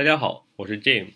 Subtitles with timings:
[0.00, 1.08] 大家好，我是 Jim，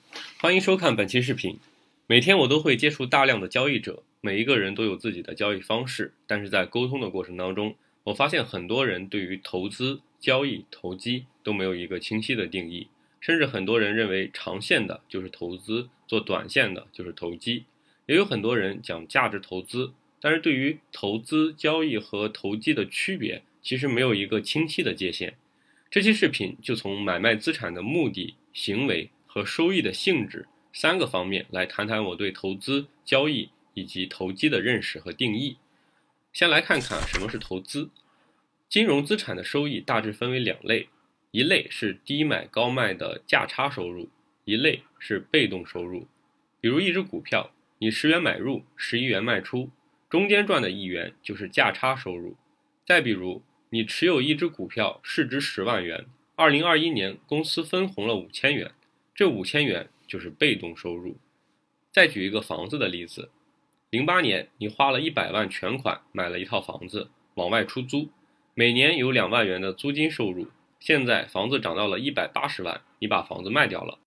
[0.42, 1.58] 欢迎收看本期视频。
[2.06, 12.88] 每天我都会接触大量的交易者，每一个人都有自己的交易方式，但是在沟通的过程当中，我发现很多人对于投资、交易、投机都没有一个清晰的定义，
[13.22, 17.64] 甚至很多人认为长线的就是投资，做短线的就是投机，
[18.04, 25.38] 也有很多人讲价值投资，但是对于投资、交易和投机的区别，其实没有一个清晰的界限。
[25.90, 35.58] 这期视频就从买卖资产的目的、行为和收益的性质三个方面来谈谈我对投资、交易以及投机的认识和定义。
[36.32, 37.90] 先来看看什么是投资。
[38.68, 40.88] 金融资产的收益大致分为两类，
[41.32, 44.08] 一类是低买高卖的价差收入，
[44.46, 46.06] 一类是被动收入。
[46.60, 47.50] 比如一只股票，
[47.80, 49.70] 你十元买入，十一元卖出，
[50.08, 52.36] 中间赚的一元就是价差收入。
[52.86, 53.42] 再比如。
[53.70, 56.06] 你持有一只股票，市值十万元。
[56.36, 58.72] 二零二一年，公司分红了五千元，
[59.14, 61.16] 这五千元就是被动收入。
[61.92, 63.30] 再举一个房子的例子，
[63.90, 68.08] 零八年你花了一百万全款买了一套房子，往外出租，
[68.54, 70.48] 每年有两万元的租金收入。
[70.80, 74.00] 现在房子涨到了一百八十万，你把房子卖掉了，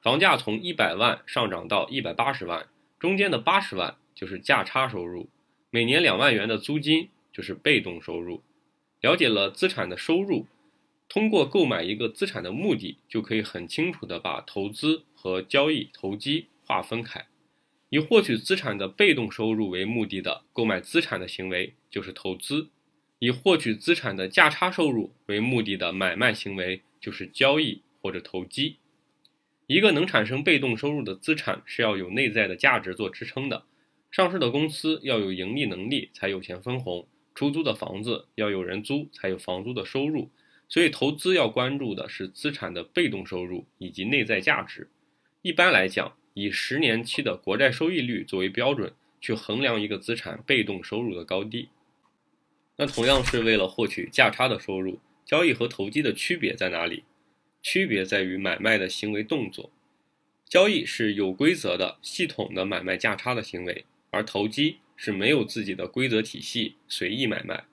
[0.00, 2.66] 房价从一百万上涨到一百八十万，
[2.98, 5.28] 中间的八十万就是价差收入，
[5.68, 8.42] 每年两万元的租金就是被动收入。
[9.02, 10.46] 了解了资产的收入，
[11.14, 17.24] 通过购买一个资产的目的，就可以很清楚的把投资和交易、投机划分开。
[17.88, 22.66] 以获取资产的被动收入为目的的购买资产的行为就是投资；
[23.20, 28.78] 以获取资产的价差收入为目的的买卖行为就是交易或者投机。
[29.68, 33.62] 一个能产生被动收入的资产是要有内在的价值做支撑的，
[34.10, 37.06] 上市的公司要有盈利能力才有钱分红。
[37.36, 40.30] 出租的房子要有人租才有房租的收入，
[40.68, 44.88] 所以投资要关注的是资产的被动收入以及内在价值。
[45.42, 51.68] 一般来讲，以十年期的国债收益率作为标准去衡量一个资产被动收入的高低。
[52.76, 57.04] 那同样是为了获取价差的收入，交易和投机的区别在哪里？
[57.62, 59.70] 区别在于买卖的行为动作。
[60.48, 64.78] 交易是有规则的、系统的买卖价差的行为，而投机。
[64.96, 67.64] 是没有自己的规则体系，随意买卖。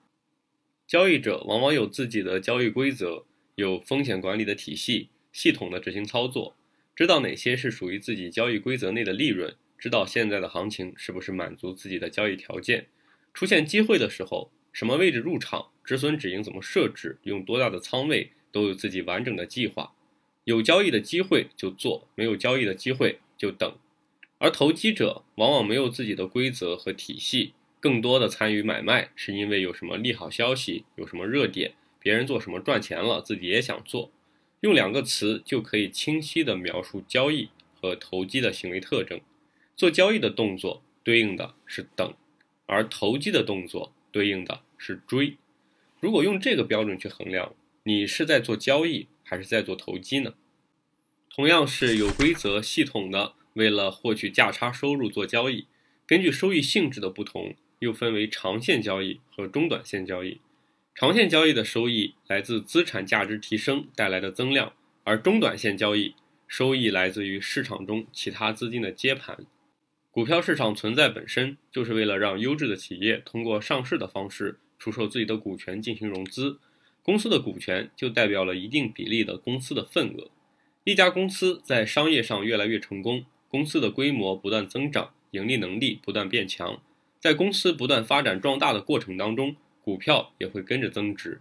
[0.92, 3.24] 交易者往往有自己的交易规则，
[3.56, 6.58] 有风险管理的体系，系统的执行操作，
[6.94, 12.88] 知道哪些是属于自己交易规则内的利润，知道现在的行情是不是满足自己的交易条件。
[13.34, 19.94] 出现机会的时候，什么位置入场，止损止盈怎么设置，用多大的仓位，都有自己完整的计划。
[20.44, 23.74] 有交易的机会就做，没有交易的机会就等。
[24.40, 34.12] 而投机者往往没有自己的规则和体系，更多的参与买卖是因为有什么利好消息，有什么热点，别人做什么赚钱了，自己也想做。
[34.62, 39.20] 用两个词就可以清晰地描述交易和投机的行为特征。
[39.76, 42.14] 做交易的动作对应的是等，
[42.68, 45.38] 而投机的动作对应的是追。
[46.00, 50.36] 如果用这个标准去衡量，你是在做交易还是在做投机呢？
[51.34, 53.34] 同样是有规则、系统的。
[53.54, 55.68] 为了获取价差收入做交易，
[56.08, 60.40] 根据收益性质的不同，又分为长线交易和中短线交易。
[60.94, 66.14] 长线交易的收益来自资产价值提升带来的增量，而中短线交易
[66.48, 69.46] 收益来自于市场中其他资金的接盘。
[70.12, 76.60] 股票市场存在本身就是为了让优质的企业通过上市的方式出售自己的股权进行融资，
[77.02, 80.30] 公司的股权就代表了一定比例的公司的份额。
[80.84, 83.26] 一家公司在商业上越来越成功。
[83.48, 86.82] 公司的规模不断增长，盈利能力不断变强，
[87.22, 91.40] 在公司不断发展壮大的过程当中，股票也会跟着增值。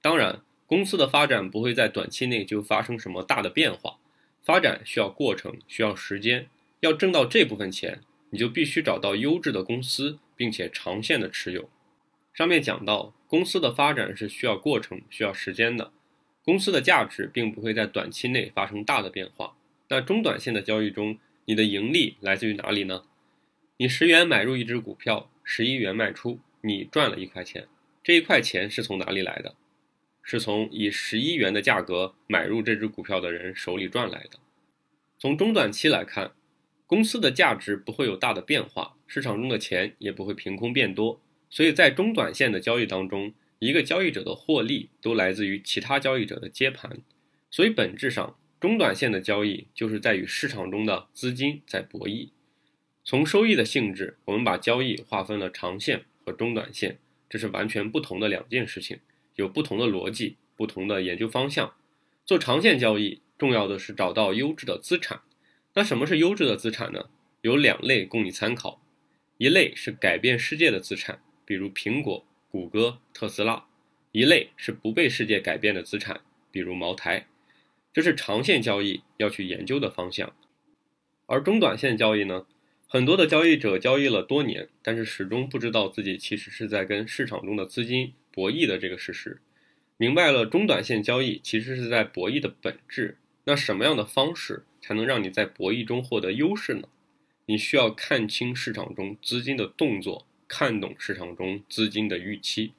[0.00, 3.98] 当然，公司的发展不会在短期内就发生什么大的变化，
[4.42, 6.48] 发展需要过程，需要时间。
[6.80, 8.00] 要挣到这部分钱，
[8.30, 11.68] 你就必须找到优质的公司，并且长线的持有。
[12.32, 15.92] 上面讲到，公司的发展是需要过程、需要时间的，
[16.42, 19.54] 公司的价值并不会在短期内发生大的变化。
[19.88, 23.04] 那中短线的交易中，你的盈利来自于哪里呢？
[23.76, 27.66] 你十元买入一只股票，十一元卖出，你赚了一块钱。
[28.04, 29.56] 这一块钱是从哪里来的？
[30.22, 34.38] 是从以十一元的价格买入这只股票的人手里赚来的。
[35.18, 36.32] 从中短期来看，
[36.86, 41.20] 公司的价值不会有大的变化，市场中的钱也不会凭空变多。
[41.50, 46.98] 所以在中短线的交易当中，一个交易者的获利都来自于其他交易者的接盘。
[47.50, 48.36] 所以本质上。
[48.60, 52.30] 中短线的交易就是在与市场中的资金在博弈。
[53.06, 56.98] 从收益的性质，我们把交易划分了长线和中短线，
[57.28, 58.98] 这是完全不同的两件事情，
[59.34, 61.74] 有不同的逻辑、不同的研究方向。
[62.24, 65.20] 做长线交易，重要的是找到优质的资产。
[65.74, 67.10] 那什么是优质的资产呢？
[67.42, 68.80] 有两类供你参考，
[69.36, 73.66] 一类是改变世界的资产，比如苹果、谷歌、特斯拉；
[74.12, 77.26] 一类是不被世界改变的资产，比如茅台。
[77.92, 80.34] 这是长线交易要去研究的方向。
[81.26, 82.46] 而中短线交易呢？
[82.94, 89.40] 很多的交易者交易了多年，但是始终不知道自己其实是在跟市场中的资金博弈的这个事实。
[89.96, 96.86] 明白了中短线交易其实是在博弈的本质，那什么样的方式才能让你在博弈中获得优势呢？
[97.46, 102.74] 你需要看清市场中资金的动作，看懂市场中资金的预期。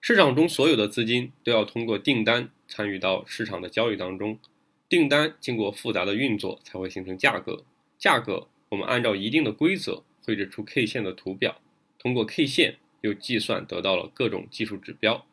[0.00, 4.38] 市场中所有的资金都要通过订单参与到市场的交易当中，
[4.88, 7.64] 订单经过复杂的运作才会形成价格，
[7.98, 11.60] 价格我们按照一定的规则绘制出 K 线的图表，
[11.98, 15.26] 通过 K 线又计算得到了各种技术指标。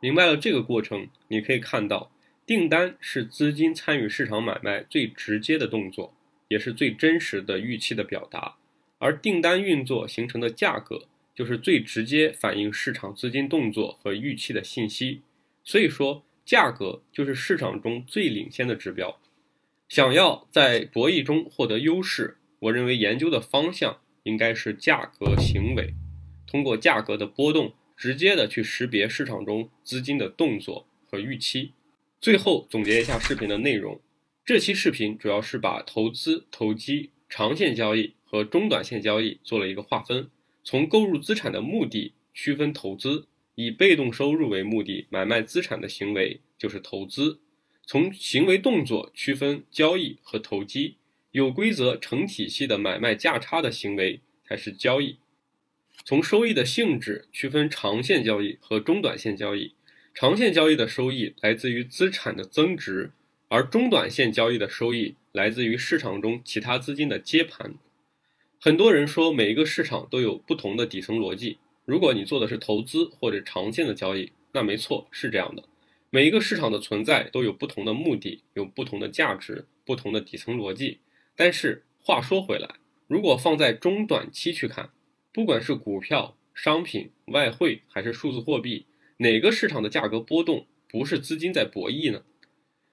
[0.00, 2.10] 明白了这个过程，你可以看到，
[2.46, 6.14] 订单是资金参与市场买卖最直接的动作。
[6.48, 8.56] 也是最真实的预期的表达，
[8.98, 15.20] 而订单运作形成的价格，就是最直接反映市场资金动作和预期的信息。
[15.62, 19.20] 所以说，价格就是市场中最领先的指标。
[19.88, 25.94] 想要在博弈中获得优势，我认为研究的方向应该是价格行为，
[26.46, 31.72] 通过价格的波动，直接的去识别市场中资金的动作和预期。
[32.20, 34.00] 最后总结一下视频的内容。
[34.44, 40.28] 这期视频主要是把投资、投机、长线交易和中短线交易做了一个划分，
[40.62, 47.40] 从购入资产的目的区分投资，以被动收入为目的买卖资产的行为就是投资，
[47.86, 50.96] 从行为动作区分交易和投机，
[51.32, 55.18] 有规则、成体系的买卖价差的行为才是交易，
[56.04, 59.74] 从收益的性质区分长线交易和中短线交易，
[60.12, 63.12] 长线交易的收益来自于资产的增值。
[63.48, 67.74] 而中短线交易的收益来自于市场中其他资金的接盘。
[68.60, 71.58] 很多人说每一个市场都有不同的底层逻辑。
[71.84, 75.64] 如果你做的是投资或者长线的交易，那没错，是这样的。
[76.10, 80.98] 每一个市场的存在都有不同的目的，有不同的价值，不同的底层逻辑。
[81.36, 84.90] 但是话说回来，如果放在中短期去看，
[85.32, 88.86] 不管是股票、商品、外汇还是数字货币，
[89.18, 92.22] 哪个市场的价格波动不是资金在博弈呢？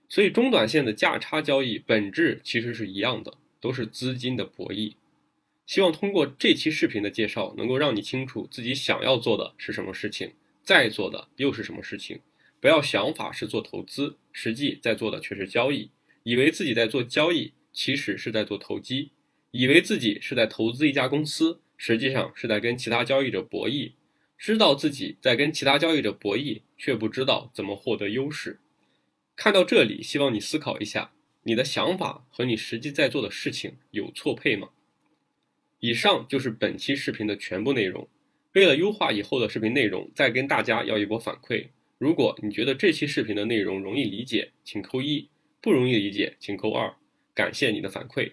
[0.10, 4.94] 所以，中短线的价差交易本质其实是一样的，都是资金的博弈。
[5.66, 10.31] 希望通过这期视频的介绍，能够让你清楚自己想要做的是什么事情，
[10.63, 12.22] 在做的又是什么事情。
[12.62, 15.90] 不要想法是做投资，实际在做的却是交易。
[16.24, 19.12] 以为自己在做交易，其实是在做投机；
[19.51, 23.91] 以为自己是在投资一家公司，实际上是在跟其他交易者博弈。
[24.35, 28.59] 知道自己在跟其他交易者博弈，却不知道怎么获得优势。
[29.35, 31.12] 看到这里，希望你思考一下，
[31.44, 34.69] 你的想法和你实际在做的事情有错配吗？
[35.80, 38.09] 以上就是本期视频的全部内容。
[38.53, 41.68] 为了优化以后的视频内容，再跟大家要一波反馈。
[42.00, 45.30] 如果你觉得这期视频的内容容易理解，请扣一；
[45.62, 46.95] 不容易理解，请扣二。
[47.38, 48.31] 感谢你的反馈。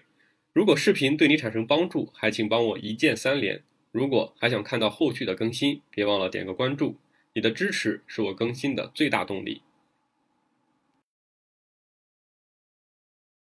[0.51, 3.61] 如果视频对你产生帮助，还请帮我一键三连。
[3.91, 6.95] 如果还想看到后续的更新，别忘了点个关注。
[7.33, 9.61] 你的支持是我更新的最大动力。